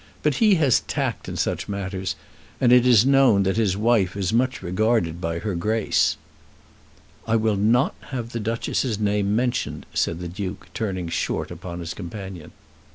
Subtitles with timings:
[0.23, 2.15] But he has tact in such matters,
[2.59, 6.17] and it is known that his wife is much regarded by her Grace."
[7.27, 11.93] "I will not have the Duchess's name mentioned," said the Duke, turning short upon his
[11.93, 12.51] companion.